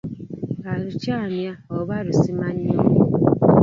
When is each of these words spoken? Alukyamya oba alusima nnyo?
Alukyamya 0.71 1.51
oba 1.77 1.93
alusima 1.99 2.45
nnyo? 2.55 2.77